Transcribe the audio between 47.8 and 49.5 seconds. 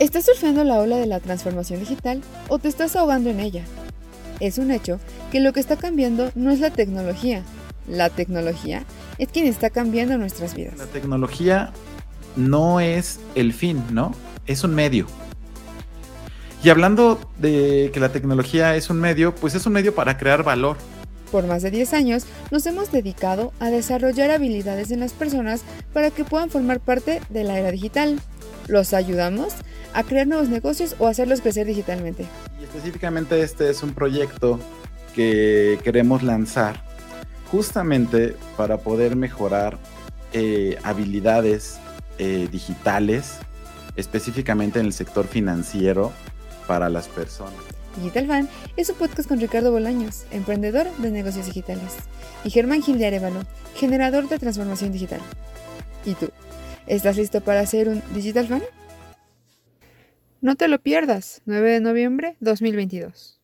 Digital Fan es un podcast con